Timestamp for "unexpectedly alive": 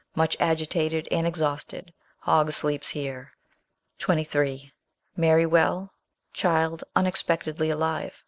6.95-8.19